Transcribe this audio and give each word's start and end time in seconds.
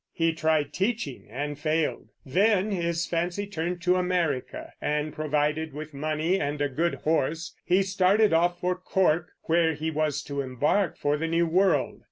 He 0.13 0.33
tried 0.33 0.73
teaching, 0.73 1.27
and 1.29 1.59
failed. 1.59 2.09
Then 2.25 2.71
his 2.71 3.05
fancy 3.05 3.45
turned 3.45 3.83
to 3.83 3.97
America, 3.97 4.73
and, 4.81 5.13
provided 5.13 5.73
with 5.73 5.93
money 5.93 6.39
and 6.39 6.59
a 6.59 6.69
good 6.69 6.95
horse, 6.95 7.55
he 7.65 7.83
started 7.83 8.33
off 8.33 8.59
for 8.59 8.73
Cork, 8.75 9.29
where 9.43 9.75
he 9.75 9.91
was 9.91 10.23
to 10.23 10.41
embark 10.41 10.97
for 10.97 11.17
the 11.17 11.27
New 11.27 11.45
World. 11.45 11.99